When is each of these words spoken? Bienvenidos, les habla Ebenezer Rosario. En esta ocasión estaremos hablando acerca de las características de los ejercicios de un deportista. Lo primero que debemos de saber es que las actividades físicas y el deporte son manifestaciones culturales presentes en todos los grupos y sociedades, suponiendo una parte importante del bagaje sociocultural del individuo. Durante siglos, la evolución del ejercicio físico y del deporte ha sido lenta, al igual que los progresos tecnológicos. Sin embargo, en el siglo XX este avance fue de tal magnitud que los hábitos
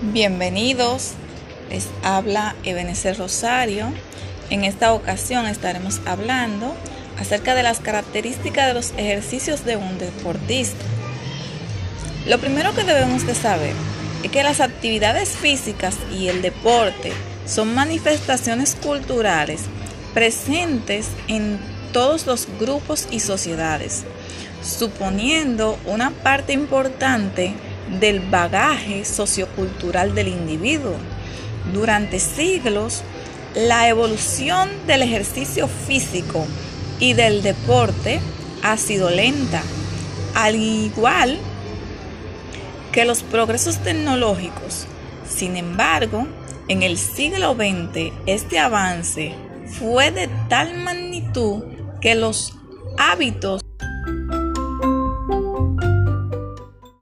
Bienvenidos, 0.00 1.14
les 1.70 1.88
habla 2.04 2.54
Ebenezer 2.62 3.18
Rosario. 3.18 3.92
En 4.48 4.62
esta 4.62 4.92
ocasión 4.92 5.46
estaremos 5.46 6.00
hablando 6.06 6.72
acerca 7.18 7.56
de 7.56 7.64
las 7.64 7.80
características 7.80 8.68
de 8.68 8.74
los 8.74 8.92
ejercicios 8.96 9.64
de 9.64 9.76
un 9.76 9.98
deportista. 9.98 10.84
Lo 12.28 12.38
primero 12.38 12.76
que 12.76 12.84
debemos 12.84 13.26
de 13.26 13.34
saber 13.34 13.72
es 14.22 14.30
que 14.30 14.44
las 14.44 14.60
actividades 14.60 15.30
físicas 15.30 15.96
y 16.16 16.28
el 16.28 16.42
deporte 16.42 17.12
son 17.44 17.74
manifestaciones 17.74 18.76
culturales 18.76 19.62
presentes 20.14 21.08
en 21.26 21.58
todos 21.92 22.24
los 22.24 22.46
grupos 22.60 23.08
y 23.10 23.18
sociedades, 23.18 24.04
suponiendo 24.62 25.76
una 25.86 26.10
parte 26.10 26.52
importante 26.52 27.56
del 28.00 28.20
bagaje 28.20 29.04
sociocultural 29.04 30.14
del 30.14 30.28
individuo. 30.28 30.94
Durante 31.72 32.20
siglos, 32.20 33.02
la 33.54 33.88
evolución 33.88 34.70
del 34.86 35.02
ejercicio 35.02 35.68
físico 35.68 36.46
y 37.00 37.14
del 37.14 37.42
deporte 37.42 38.20
ha 38.62 38.76
sido 38.76 39.10
lenta, 39.10 39.62
al 40.34 40.56
igual 40.56 41.38
que 42.92 43.04
los 43.04 43.22
progresos 43.22 43.78
tecnológicos. 43.78 44.86
Sin 45.28 45.56
embargo, 45.56 46.26
en 46.68 46.82
el 46.82 46.98
siglo 46.98 47.54
XX 47.54 48.12
este 48.26 48.58
avance 48.58 49.34
fue 49.78 50.10
de 50.10 50.28
tal 50.48 50.74
magnitud 50.78 51.62
que 52.00 52.14
los 52.14 52.54
hábitos 52.98 53.62